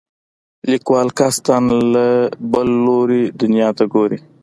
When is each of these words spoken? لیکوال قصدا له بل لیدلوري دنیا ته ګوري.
لیکوال 0.71 1.07
قصدا 1.17 1.57
له 1.93 2.05
بل 2.51 2.67
لیدلوري 2.75 3.23
دنیا 3.41 3.69
ته 3.77 3.83
ګوري. 3.93 4.17